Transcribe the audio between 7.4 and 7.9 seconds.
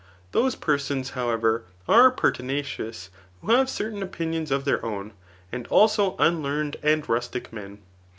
men.